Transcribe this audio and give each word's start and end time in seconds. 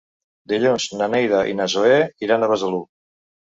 Dilluns 0.53 0.87
na 1.01 1.09
Neida 1.17 1.43
i 1.51 1.55
na 1.61 1.69
Zoè 1.75 2.01
iran 2.31 2.49
a 2.49 2.53
Besalú. 2.57 2.83